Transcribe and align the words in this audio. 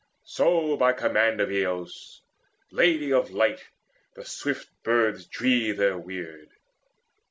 So 0.25 0.77
by 0.77 0.93
command 0.93 1.39
of 1.41 1.51
Eos, 1.51 2.23
Lady 2.71 3.13
of 3.13 3.29
Light, 3.29 3.63
The 4.15 4.25
swift 4.25 4.71
birds 4.81 5.27
dree 5.27 5.71
their 5.73 5.95
weird. 5.95 6.49